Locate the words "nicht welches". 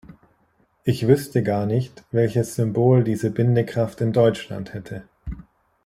1.67-2.55